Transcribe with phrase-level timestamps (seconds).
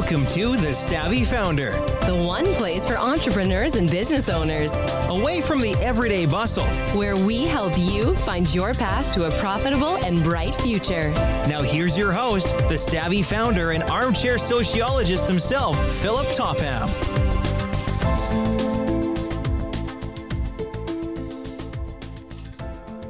[0.00, 1.72] Welcome to The Savvy Founder,
[2.06, 4.72] the one place for entrepreneurs and business owners,
[5.08, 6.64] away from the everyday bustle,
[6.96, 11.10] where we help you find your path to a profitable and bright future.
[11.46, 16.88] Now, here's your host, the Savvy Founder and armchair sociologist himself, Philip Topham.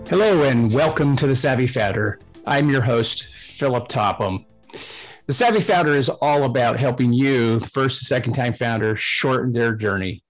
[0.09, 2.19] Hello, and welcome to The Savvy Founder.
[2.49, 4.45] I'm your host, Philip Topham.
[5.31, 9.53] The Savvy Founder is all about helping you, the first and second time founder, shorten
[9.53, 10.25] their journey.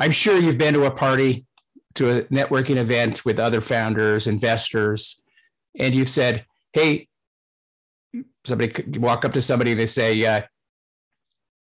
[0.00, 1.46] I'm sure you've been to a party,
[1.94, 5.22] to a networking event with other founders, investors,
[5.78, 7.06] and you've said, Hey,
[8.44, 10.40] somebody walk up to somebody and they say, uh,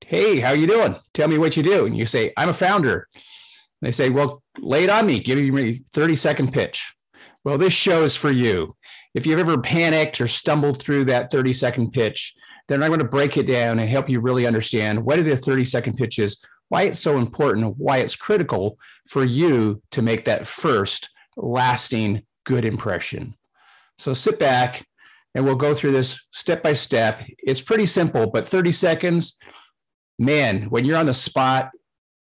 [0.05, 0.95] Hey, how you doing?
[1.13, 1.85] Tell me what you do.
[1.85, 3.09] And you say, I'm a founder.
[3.13, 5.19] And they say, Well, lay it on me.
[5.19, 6.95] Give me 30 second pitch.
[7.43, 8.77] Well, this show is for you
[9.13, 12.35] if you've ever panicked or stumbled through that 30 second pitch,
[12.67, 15.65] then I'm going to break it down and help you really understand what a 30
[15.65, 18.77] second pitch is, why it's so important, why it's critical
[19.07, 23.35] for you to make that first lasting good impression.
[23.97, 24.85] So sit back
[25.35, 27.23] and we'll go through this step by step.
[27.39, 29.37] It's pretty simple, but 30 seconds,
[30.17, 31.71] man, when you're on the spot,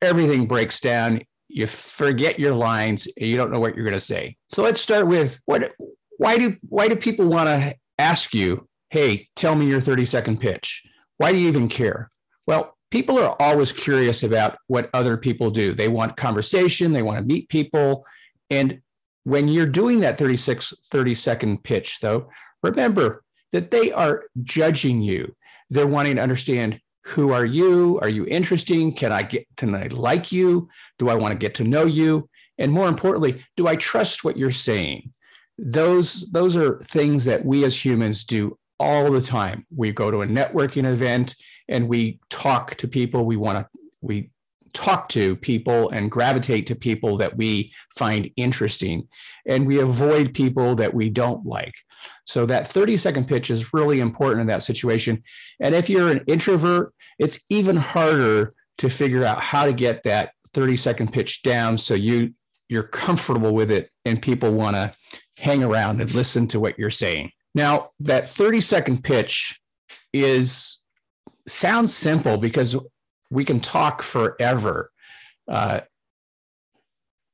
[0.03, 1.23] everything breaks down.
[1.49, 4.37] You forget your lines and you don't know what you're going to say.
[4.49, 5.73] So let's start with what
[6.21, 10.39] why do why do people want to ask you, hey, tell me your 30 second
[10.39, 10.83] pitch?
[11.17, 12.11] Why do you even care?
[12.47, 15.73] Well, people are always curious about what other people do.
[15.73, 18.05] They want conversation, they want to meet people.
[18.51, 18.83] And
[19.25, 22.29] when you're doing that 36, 30 second pitch, though,
[22.63, 25.35] remember that they are judging you.
[25.71, 27.99] They're wanting to understand who are you?
[28.03, 28.93] Are you interesting?
[28.93, 30.69] Can I get can I like you?
[30.99, 32.29] Do I want to get to know you?
[32.59, 35.15] And more importantly, do I trust what you're saying?
[35.63, 39.67] Those those are things that we as humans do all the time.
[39.75, 41.35] We go to a networking event
[41.69, 43.25] and we talk to people.
[43.25, 44.31] We want to we
[44.73, 49.09] talk to people and gravitate to people that we find interesting.
[49.45, 51.75] And we avoid people that we don't like.
[52.25, 55.25] So that 30 second pitch is really important in that situation.
[55.59, 60.33] And if you're an introvert it's even harder to figure out how to get that
[60.55, 62.35] 30 second pitch down so you
[62.69, 64.93] you're comfortable with it and people want to
[65.41, 67.31] hang around and listen to what you're saying.
[67.55, 69.61] Now, that 30 second pitch
[70.13, 70.79] is
[71.49, 72.77] sounds simple because
[73.31, 74.91] we can talk forever.
[75.49, 75.81] Uh,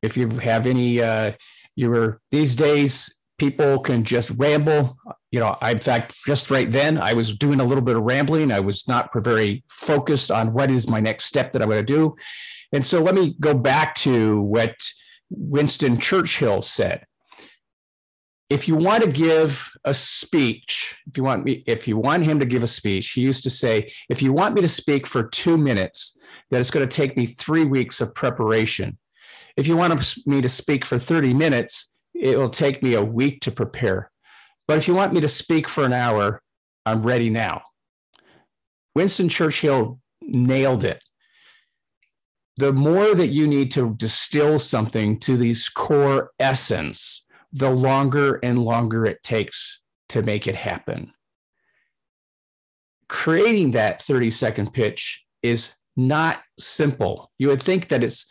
[0.03, 1.33] if you have any, uh,
[1.75, 4.97] you were these days, people can just ramble.
[5.31, 8.03] You know, I, in fact, just right then, I was doing a little bit of
[8.03, 8.53] rambling.
[8.53, 11.93] I was not very focused on what is my next step that I'm going to
[11.93, 12.16] do.
[12.72, 14.75] And so let me go back to what
[15.31, 17.05] Winston Churchill said
[18.49, 22.39] if you want to give a speech, if you want me, if you want him
[22.39, 25.25] to give a speech, he used to say, if you want me to speak for
[25.25, 26.19] two minutes,
[26.51, 28.99] that it's going to take me three weeks of preparation.
[29.57, 33.41] If you want me to speak for 30 minutes, it will take me a week
[33.41, 34.11] to prepare.
[34.69, 36.43] But if you want me to speak for an hour,
[36.84, 37.63] I'm ready now.
[38.95, 41.03] Winston Churchill nailed it.
[42.59, 47.26] The more that you need to distill something to these core essence,
[47.56, 49.81] the longer and longer it takes
[50.11, 51.12] to make it happen.
[53.09, 57.33] Creating that 30 second pitch is not simple.
[57.39, 58.27] You would think that it's,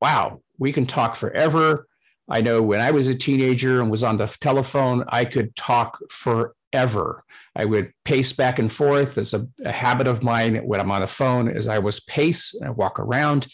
[0.00, 1.88] wow, we can talk forever.
[2.28, 5.98] I know when I was a teenager and was on the telephone, I could talk
[6.10, 7.24] forever.
[7.56, 9.18] I would pace back and forth.
[9.18, 12.54] It's a, a habit of mine when I'm on the phone as I was pace
[12.54, 13.48] and I walk around.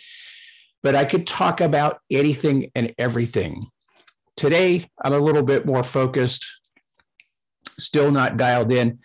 [0.82, 3.70] But I could talk about anything and everything.
[4.36, 6.46] Today, I'm a little bit more focused,
[7.78, 8.98] still not dialed in.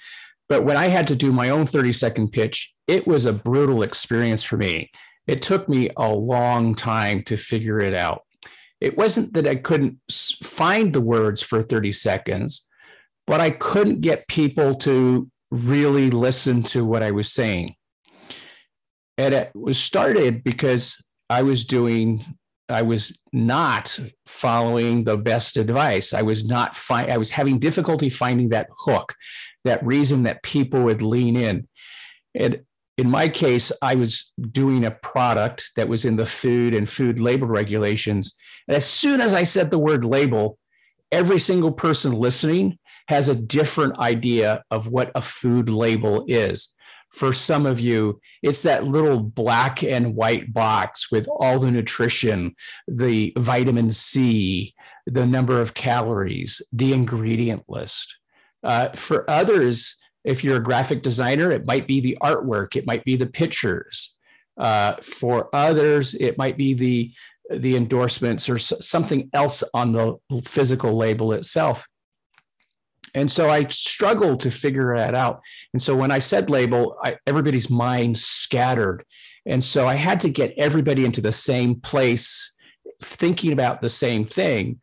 [0.50, 3.84] But when I had to do my own 30 second pitch, it was a brutal
[3.84, 4.92] experience for me.
[5.28, 8.24] It took me a long time to figure it out.
[8.80, 10.00] It wasn't that I couldn't
[10.44, 12.68] find the words for 30 seconds,
[13.26, 17.76] but I couldn't get people to really listen to what I was saying.
[19.18, 22.24] And it was started because I was doing
[22.70, 26.14] I was not following the best advice.
[26.14, 29.16] I was not fi- I was having difficulty finding that hook,
[29.64, 31.68] that reason that people would lean in.
[32.36, 32.62] And
[32.98, 37.20] in my case, I was doing a product that was in the food and food
[37.20, 38.36] label regulations.
[38.68, 40.58] And as soon as I said the word label,
[41.12, 46.76] every single person listening has a different idea of what a food label is
[47.10, 52.56] for some of you, it's that little black and white box with all the nutrition,
[52.88, 54.74] the vitamin C,
[55.06, 58.18] the number of calories, the ingredient list.
[58.64, 59.96] Uh, for others,
[60.28, 64.18] If you're a graphic designer, it might be the artwork, it might be the pictures.
[64.60, 67.14] Uh, for others, it might be the
[67.50, 71.88] the endorsements or something else on the physical label itself.
[73.18, 75.42] And so I struggled to figure that out.
[75.74, 79.04] And so when I said label, I, everybody's mind scattered.
[79.48, 82.54] And so I had to get everybody into the same place,
[83.02, 84.82] thinking about the same thing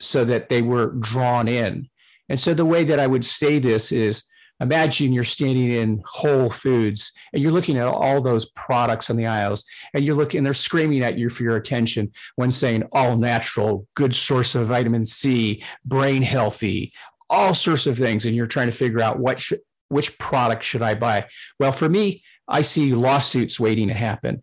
[0.00, 1.88] so that they were drawn in.
[2.28, 4.24] And so the way that I would say this is
[4.60, 9.26] imagine you're standing in Whole Foods and you're looking at all those products on the
[9.26, 9.64] aisles
[9.94, 14.14] and you're looking, they're screaming at you for your attention when saying all natural, good
[14.14, 16.92] source of vitamin C, brain healthy,
[17.30, 18.26] all sorts of things.
[18.26, 21.26] And you're trying to figure out what should, which product should I buy?
[21.58, 24.42] Well, for me, I see lawsuits waiting to happen.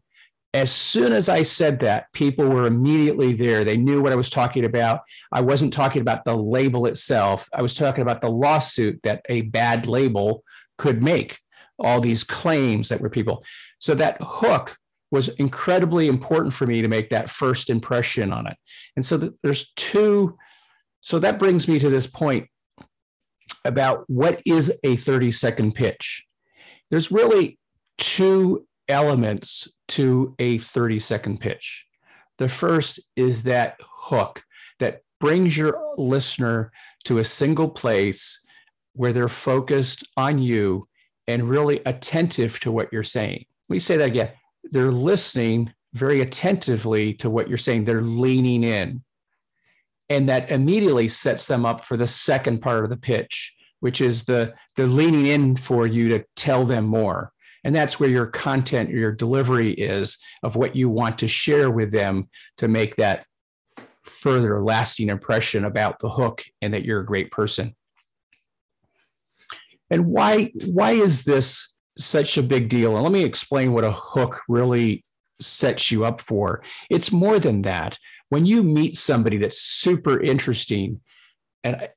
[0.53, 3.63] As soon as I said that, people were immediately there.
[3.63, 5.01] They knew what I was talking about.
[5.31, 9.41] I wasn't talking about the label itself, I was talking about the lawsuit that a
[9.41, 10.43] bad label
[10.77, 11.39] could make,
[11.79, 13.43] all these claims that were people.
[13.79, 14.77] So that hook
[15.11, 18.57] was incredibly important for me to make that first impression on it.
[18.95, 20.37] And so there's two.
[21.01, 22.47] So that brings me to this point
[23.67, 26.25] about what is a 30 second pitch.
[26.89, 27.59] There's really
[27.97, 31.85] two elements to a 30 second pitch.
[32.37, 34.43] The first is that hook
[34.79, 36.71] that brings your listener
[37.05, 38.45] to a single place
[38.93, 40.87] where they're focused on you
[41.27, 43.45] and really attentive to what you're saying.
[43.69, 44.31] Me say that again.
[44.63, 49.03] They're listening very attentively to what you're saying, they're leaning in.
[50.09, 54.23] And that immediately sets them up for the second part of the pitch, which is
[54.23, 57.31] the, the leaning in for you to tell them more.
[57.63, 61.91] And that's where your content, your delivery is of what you want to share with
[61.91, 63.25] them to make that
[64.03, 67.75] further lasting impression about the hook and that you're a great person.
[69.89, 72.95] And why, why is this such a big deal?
[72.95, 75.03] And let me explain what a hook really
[75.41, 76.63] sets you up for.
[76.89, 77.97] It's more than that.
[78.29, 81.01] When you meet somebody that's super interesting
[81.63, 81.89] and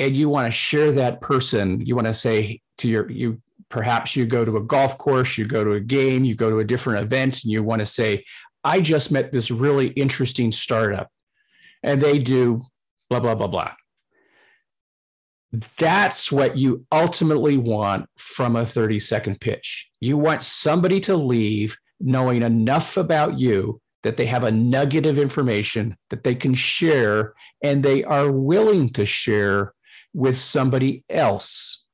[0.00, 4.16] and you want to share that person, you want to say to your you perhaps
[4.16, 6.64] you go to a golf course, you go to a game, you go to a
[6.64, 8.24] different event, and you want to say,
[8.64, 11.10] I just met this really interesting startup,
[11.82, 12.62] and they do
[13.10, 13.72] blah, blah, blah, blah.
[15.78, 19.90] That's what you ultimately want from a 30 second pitch.
[20.00, 25.18] You want somebody to leave knowing enough about you that they have a nugget of
[25.18, 29.72] information that they can share and they are willing to share
[30.18, 31.84] with somebody else.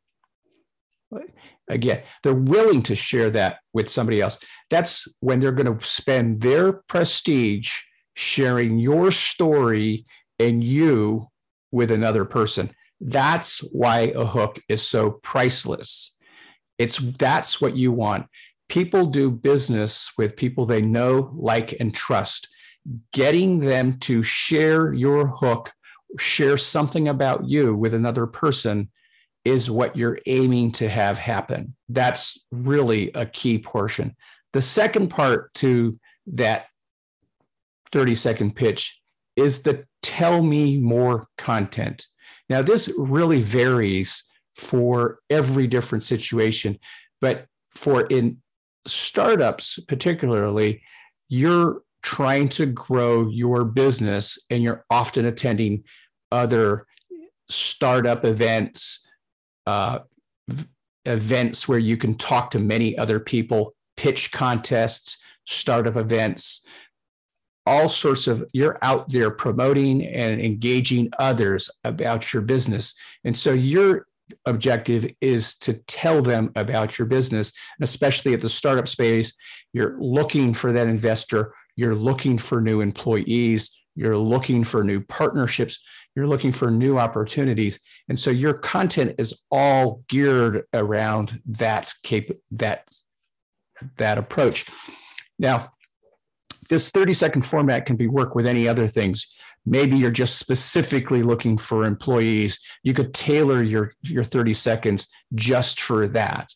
[1.69, 4.39] Again they're willing to share that with somebody else.
[4.71, 7.73] That's when they're going to spend their prestige
[8.15, 10.07] sharing your story
[10.39, 11.27] and you
[11.71, 12.71] with another person.
[13.01, 16.17] That's why a hook is so priceless.
[16.79, 18.27] It's that's what you want.
[18.69, 22.49] People do business with people they know like and trust.
[23.13, 25.73] Getting them to share your hook
[26.19, 28.91] share something about you with another person
[29.45, 31.75] is what you're aiming to have happen.
[31.89, 34.17] That's really a key portion.
[34.53, 36.67] The second part to that
[37.93, 39.01] 30 second pitch
[39.37, 42.07] is the tell me more content.
[42.49, 44.25] Now, this really varies
[44.57, 46.79] for every different situation,
[47.21, 48.39] but for in
[48.87, 50.83] startups, particularly,
[51.29, 55.85] you're trying to grow your business and you're often attending
[56.35, 56.87] other
[57.49, 59.09] startup events
[59.67, 60.01] uh,
[61.05, 66.67] events where you can talk to many other people, pitch contests, startup events,
[67.67, 72.95] all sorts of, you're out there promoting and engaging others about your business.
[73.25, 74.07] And so your
[74.47, 79.35] objective is to tell them about your business, and especially at the startup space,
[79.73, 85.79] you're looking for that investor, you're looking for new employees, you're looking for new partnerships
[86.15, 87.81] you're looking for new opportunities.
[88.09, 92.89] And so your content is all geared around that cap- that
[93.97, 94.67] that approach.
[95.39, 95.73] Now
[96.69, 99.27] this 30 second format can be worked with any other things.
[99.67, 102.59] Maybe you're just specifically looking for employees.
[102.83, 106.51] You could tailor your your 30 seconds just for that.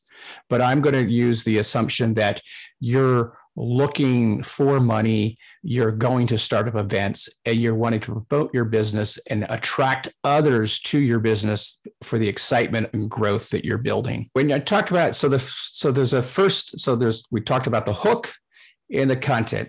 [0.49, 2.43] But i'm going to use the assumption that
[2.81, 8.65] you're looking for money, you're going to startup events and you're wanting to promote your
[8.65, 14.27] business and attract others to your business for the excitement and growth that you're building.
[14.33, 17.85] When I talk about so the so there's a first so there's we talked about
[17.85, 18.31] the hook
[18.93, 19.69] and the content.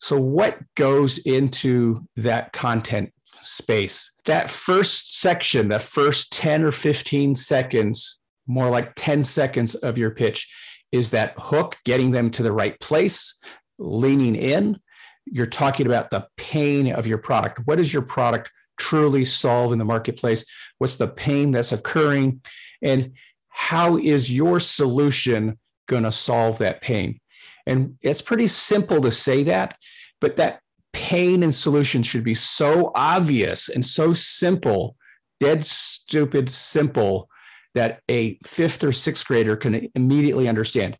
[0.00, 4.12] So what goes into that content space?
[4.24, 10.10] That first section, that first 10 or 15 seconds more like 10 seconds of your
[10.10, 10.50] pitch
[10.92, 13.38] is that hook getting them to the right place,
[13.78, 14.80] leaning in.
[15.26, 17.60] You're talking about the pain of your product.
[17.64, 20.44] What does your product truly solve in the marketplace?
[20.78, 22.40] What's the pain that's occurring?
[22.82, 23.12] And
[23.48, 27.20] how is your solution going to solve that pain?
[27.66, 29.76] And it's pretty simple to say that,
[30.20, 30.60] but that
[30.92, 34.96] pain and solution should be so obvious and so simple,
[35.38, 37.28] dead stupid simple,
[37.78, 40.98] that a fifth or sixth grader can immediately understand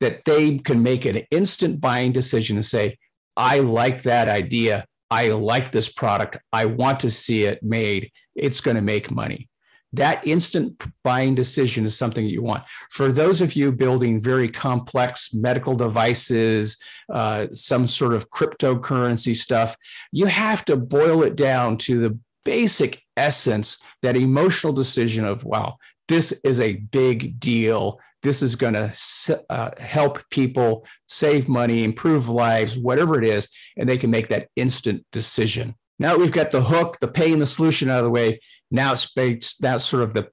[0.00, 2.98] that they can make an instant buying decision and say,
[3.36, 4.84] I like that idea.
[5.10, 6.38] I like this product.
[6.52, 8.10] I want to see it made.
[8.34, 9.48] It's going to make money.
[9.92, 12.64] That instant buying decision is something you want.
[12.90, 16.76] For those of you building very complex medical devices,
[17.12, 19.76] uh, some sort of cryptocurrency stuff,
[20.10, 25.76] you have to boil it down to the basic essence, that emotional decision of, wow,
[26.08, 27.98] this is a big deal.
[28.22, 33.88] This is going to uh, help people save money, improve lives, whatever it is, and
[33.88, 35.74] they can make that instant decision.
[35.98, 38.40] Now that we've got the hook, the pain, the solution out of the way.
[38.70, 40.28] Now it's based, that's sort of the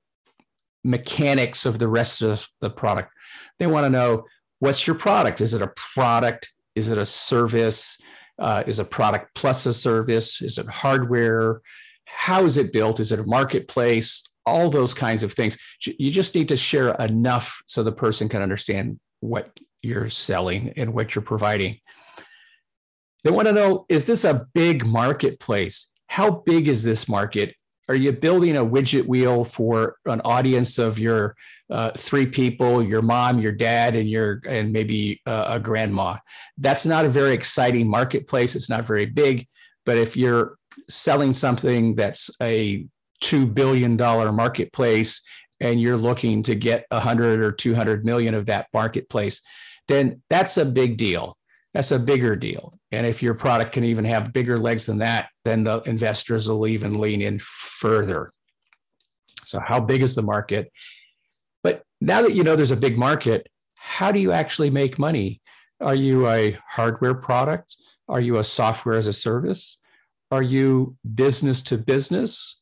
[0.83, 3.11] mechanics of the rest of the product.
[3.59, 4.25] They want to know
[4.59, 5.41] what's your product?
[5.41, 6.51] Is it a product?
[6.75, 7.97] Is it a service?
[8.39, 10.41] Uh, is a product plus a service?
[10.41, 11.61] Is it hardware?
[12.15, 12.99] How is it built?
[12.99, 14.23] Is it a marketplace?
[14.45, 15.57] All those kinds of things.
[15.85, 20.93] You just need to share enough so the person can understand what you're selling and
[20.93, 21.79] what you're providing.
[23.23, 25.91] They want to know is this a big marketplace?
[26.07, 27.55] How big is this market?
[27.89, 31.35] are you building a widget wheel for an audience of your
[31.69, 36.15] uh, three people your mom your dad and your and maybe uh, a grandma
[36.57, 39.47] that's not a very exciting marketplace it's not very big
[39.85, 40.57] but if you're
[40.89, 42.85] selling something that's a
[43.23, 45.21] $2 billion marketplace
[45.59, 49.41] and you're looking to get 100 or 200 million of that marketplace
[49.87, 51.37] then that's a big deal
[51.73, 52.77] that's a bigger deal.
[52.91, 56.67] And if your product can even have bigger legs than that, then the investors will
[56.67, 58.31] even lean in further.
[59.45, 60.71] So, how big is the market?
[61.63, 65.41] But now that you know there's a big market, how do you actually make money?
[65.81, 67.75] Are you a hardware product?
[68.07, 69.79] Are you a software as a service?
[70.33, 72.59] Are you business to business?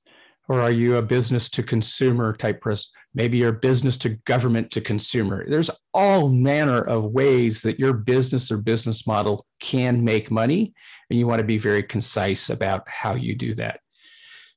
[0.48, 2.92] Or are you a business to consumer type person?
[3.14, 5.46] maybe your business to government to consumer.
[5.48, 10.74] There's all manner of ways that your business or business model can make money,
[11.10, 13.80] and you want to be very concise about how you do that.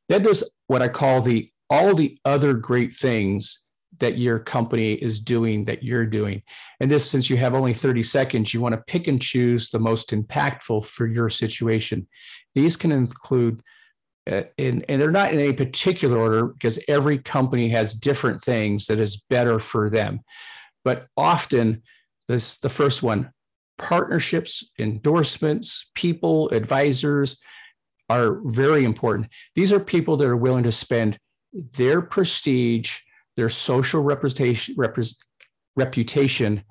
[0.09, 3.64] Then there's what I call the all the other great things
[3.99, 6.43] that your company is doing that you're doing.
[6.81, 9.79] And this, since you have only 30 seconds, you want to pick and choose the
[9.79, 12.07] most impactful for your situation.
[12.55, 13.63] These can include
[14.31, 18.87] uh, and, and they're not in any particular order because every company has different things
[18.87, 20.21] that is better for them.
[20.83, 21.83] But often,
[22.27, 23.33] this the first one
[23.77, 27.43] partnerships, endorsements, people, advisors
[28.09, 29.29] are very important.
[29.55, 31.19] These are people that are willing to spend
[31.53, 33.01] their prestige,
[33.37, 34.77] their social reputation,
[35.77, 36.65] reputation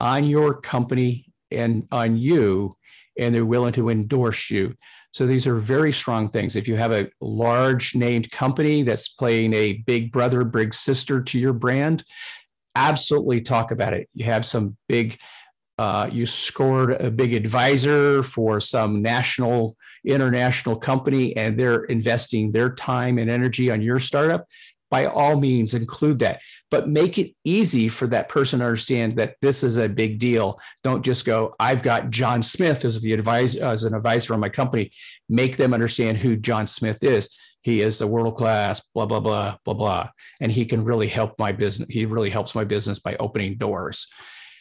[0.00, 2.74] on your company and on you,
[3.18, 4.74] and they're willing to endorse you.
[5.12, 6.54] So these are very strong things.
[6.54, 11.38] If you have a large named company that's playing a big brother, big sister to
[11.38, 12.04] your brand,
[12.76, 14.08] absolutely talk about it.
[14.14, 15.18] You have some big,
[15.78, 22.70] uh, you scored a big advisor for some national, international company, and they're investing their
[22.70, 24.46] time and energy on your startup
[24.90, 26.40] by all means include that.
[26.70, 30.60] But make it easy for that person to understand that this is a big deal.
[30.82, 34.48] Don't just go i've got john smith as the advisor as an advisor on my
[34.48, 34.90] company.
[35.28, 37.36] Make them understand who john smith is.
[37.62, 40.08] He is a world class blah blah blah blah blah.
[40.40, 44.06] And he can really help my business he really helps my business by opening doors.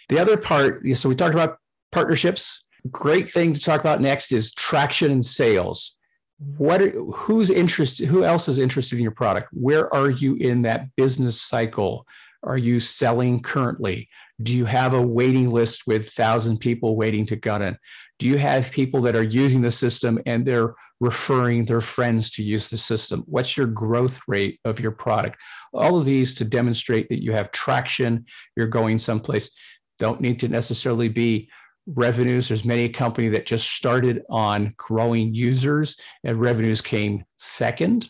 [0.09, 1.57] The other part so we talked about
[1.91, 2.65] partnerships.
[2.91, 5.97] Great thing to talk about next is traction and sales
[6.39, 9.49] what are, who's interested who else is interested in your product?
[9.51, 12.07] Where are you in that business cycle?
[12.43, 14.07] Are you selling currently?
[14.41, 17.77] Do you have a waiting list with 1000 people waiting to get in?
[18.17, 22.43] Do you have people that are using the system and they're referring their friends to
[22.43, 23.23] use the system?
[23.25, 25.41] What's your growth rate of your product?
[25.73, 29.51] All of these to demonstrate that you have traction you're going someplace.
[29.97, 31.49] Don't need to necessarily be
[31.95, 32.47] revenues.
[32.47, 38.09] There's many a company that just started on growing users and revenues came second.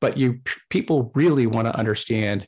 [0.00, 2.46] But you people really want to understand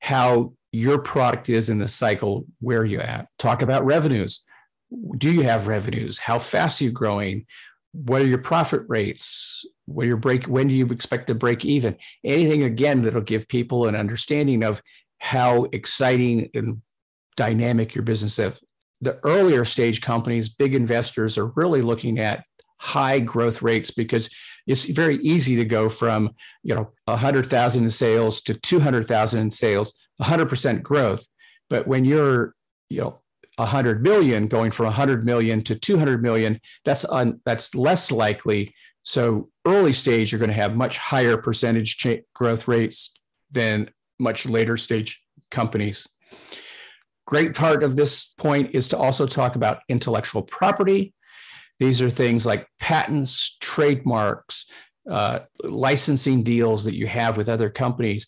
[0.00, 3.26] how your product is in the cycle where you at.
[3.38, 4.44] Talk about revenues.
[5.16, 6.18] Do you have revenues?
[6.18, 7.46] How fast are you growing?
[7.92, 9.64] What are your profit rates?
[9.86, 10.46] What your break?
[10.46, 11.96] When do you expect to break even?
[12.24, 14.80] Anything again that'll give people an understanding of
[15.18, 16.82] how exciting and
[17.36, 18.60] dynamic your business is.
[19.00, 22.44] The earlier stage companies, big investors are really looking at
[22.78, 24.30] high growth rates because
[24.66, 26.30] it's very easy to go from
[26.62, 31.26] you know 100,000 in sales to 200,000 in sales, 100% growth.
[31.68, 32.54] But when you're
[32.88, 33.20] you know
[33.56, 38.74] 100 million going from 100 million to 200 million, that's un, that's less likely.
[39.02, 43.14] So early stage, you're going to have much higher percentage growth rates
[43.50, 46.06] than much later stage companies.
[47.30, 51.14] Great part of this point is to also talk about intellectual property.
[51.78, 54.66] These are things like patents, trademarks,
[55.08, 58.26] uh, licensing deals that you have with other companies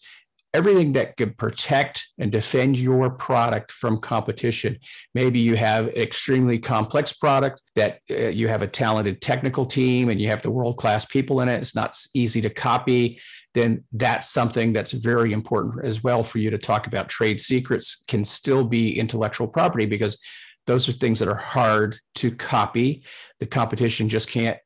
[0.54, 4.78] everything that could protect and defend your product from competition.
[5.14, 10.11] Maybe you have an extremely complex product that uh, you have a talented technical team
[10.11, 11.62] and you have the world class people in it.
[11.62, 13.21] It's not easy to copy.
[13.54, 17.09] Then that's something that's very important as well for you to talk about.
[17.09, 20.18] Trade secrets can still be intellectual property because
[20.66, 23.02] those are things that are hard to copy.
[23.40, 24.59] The competition just can't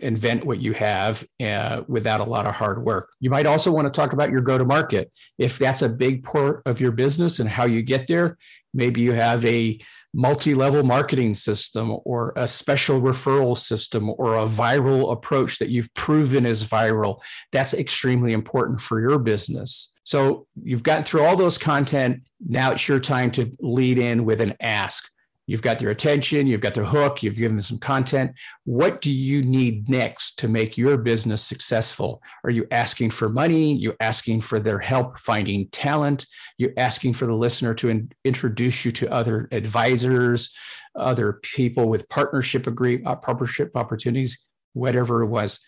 [0.00, 3.10] invent what you have uh, without a lot of hard work.
[3.20, 5.10] You might also want to talk about your go to market.
[5.38, 8.38] If that's a big part of your business and how you get there,
[8.72, 9.78] maybe you have a
[10.12, 15.92] multi level marketing system or a special referral system or a viral approach that you've
[15.94, 17.20] proven is viral.
[17.52, 19.92] That's extremely important for your business.
[20.02, 22.22] So you've gotten through all those content.
[22.44, 25.08] Now it's your time to lead in with an ask.
[25.50, 28.38] You've got their attention, you've got their hook, you've given them some content.
[28.66, 32.22] What do you need next to make your business successful?
[32.44, 33.74] Are you asking for money?
[33.74, 36.24] You asking for their help finding talent?
[36.56, 40.54] You're asking for the listener to in, introduce you to other advisors,
[40.94, 45.58] other people with partnership agree uh, partnership opportunities, whatever it was.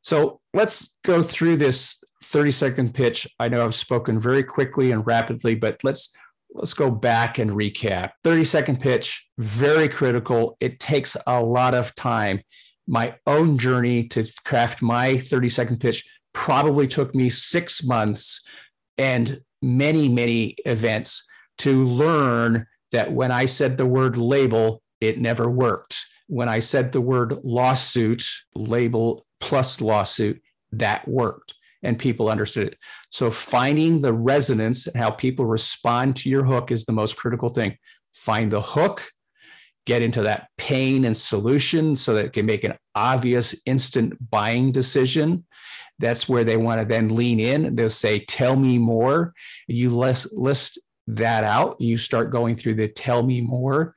[0.00, 3.28] So let's go through this 30 second pitch.
[3.38, 6.12] I know I've spoken very quickly and rapidly, but let's
[6.52, 8.12] let's go back and recap.
[8.24, 10.56] 30 second pitch, very critical.
[10.60, 12.40] It takes a lot of time.
[12.86, 18.44] My own journey to craft my 30 second pitch probably took me six months
[18.96, 21.26] and many, many events
[21.58, 26.06] to learn that when I said the word label, it never worked.
[26.28, 30.40] When I said the word lawsuit, label plus lawsuit,
[30.72, 32.78] that worked and people understood it.
[33.10, 37.50] So finding the resonance and how people respond to your hook is the most critical
[37.50, 37.76] thing.
[38.12, 39.04] Find the hook,
[39.86, 44.72] get into that pain and solution so that it can make an obvious instant buying
[44.72, 45.44] decision.
[45.98, 47.74] That's where they want to then lean in.
[47.74, 49.34] They'll say, Tell me more.
[49.66, 51.80] You list, list that out.
[51.80, 53.94] You start going through the tell me more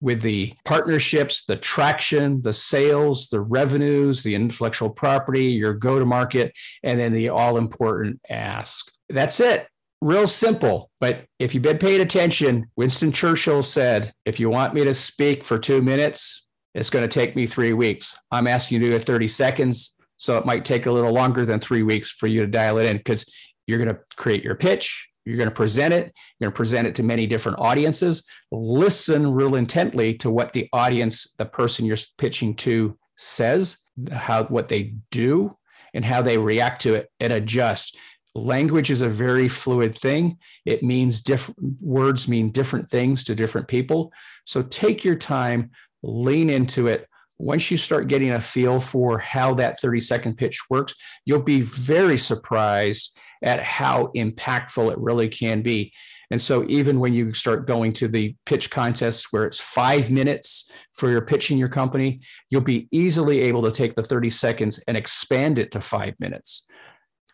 [0.00, 6.06] with the partnerships, the traction, the sales, the revenues, the intellectual property, your go to
[6.06, 8.90] market, and then the all important ask.
[9.08, 9.66] That's it.
[10.00, 10.90] Real simple.
[11.00, 15.44] But if you've been paying attention, Winston Churchill said, if you want me to speak
[15.44, 18.16] for two minutes, it's going to take me three weeks.
[18.30, 19.96] I'm asking you to do it 30 seconds.
[20.16, 22.86] So it might take a little longer than three weeks for you to dial it
[22.86, 23.24] in because
[23.66, 26.12] you're going to create your pitch, you're going to present it.
[26.38, 28.26] You're going to present it to many different audiences.
[28.50, 33.78] Listen real intently to what the audience, the person you're pitching to, says,
[34.10, 35.56] how what they do,
[35.92, 37.96] and how they react to it, and adjust.
[38.34, 40.38] Language is a very fluid thing.
[40.64, 44.12] It means different words mean different things to different people.
[44.44, 45.70] So take your time,
[46.02, 47.06] lean into it.
[47.38, 51.60] Once you start getting a feel for how that 30 second pitch works, you'll be
[51.62, 55.92] very surprised at how impactful it really can be.
[56.30, 60.70] And so, even when you start going to the pitch contests where it's five minutes
[60.94, 64.96] for your pitching your company, you'll be easily able to take the 30 seconds and
[64.96, 66.68] expand it to five minutes.